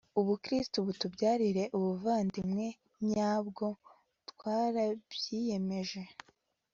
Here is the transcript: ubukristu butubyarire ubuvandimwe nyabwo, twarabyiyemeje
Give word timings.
ubukristu 0.19 0.77
butubyarire 0.87 1.63
ubuvandimwe 1.77 2.67
nyabwo, 3.09 3.65
twarabyiyemeje 4.29 6.01